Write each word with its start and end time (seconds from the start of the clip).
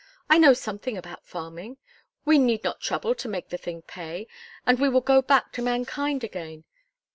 I 0.31 0.39
know 0.39 0.53
something 0.53 0.97
about 0.97 1.27
farming. 1.27 1.77
We 2.25 2.39
need 2.39 2.63
not 2.63 2.81
trouble 2.81 3.13
to 3.13 3.27
make 3.27 3.49
the 3.49 3.57
thing 3.59 3.83
pay. 3.83 4.25
And 4.65 4.79
we 4.79 4.89
will 4.89 4.99
go 5.01 5.21
back 5.21 5.51
to 5.51 5.61
mankind 5.61 6.23
again. 6.23 6.63